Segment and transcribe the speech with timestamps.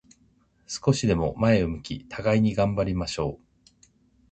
[0.65, 3.45] 少しでも前を向き、互いに頑張りましょう。